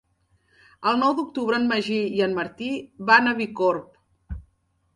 El 0.91 0.95
nou 1.01 1.13
d'octubre 1.19 1.59
en 1.63 1.67
Magí 1.73 1.99
i 2.21 2.25
en 2.29 2.35
Martí 2.39 2.73
van 3.13 3.33
a 3.33 3.37
Bicorb. 3.43 4.43